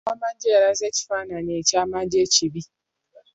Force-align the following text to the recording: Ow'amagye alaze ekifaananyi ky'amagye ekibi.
Ow'amagye 0.07 0.49
alaze 0.57 0.83
ekifaananyi 0.89 1.55
ky'amagye 1.67 2.17
ekibi. 2.25 2.61